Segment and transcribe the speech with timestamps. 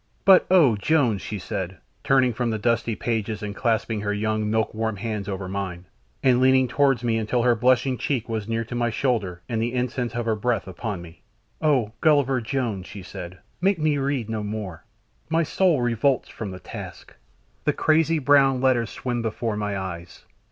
[0.25, 0.75] But "Oh!
[0.77, 5.29] Jones," she said, turning from the dusty pages and clasping her young, milk warm hands
[5.29, 5.85] over mine
[6.23, 9.75] and leaning towards me until her blushing cheek was near to my shoulder and the
[9.75, 11.21] incense of her breath upon me.
[11.61, 11.91] "Oh!
[12.01, 13.37] Gulliver Jones," she said.
[13.61, 14.85] "Make me read no more;
[15.29, 17.15] my soul revolts from the task,
[17.65, 20.25] the crazy brown letters swim before my eyes.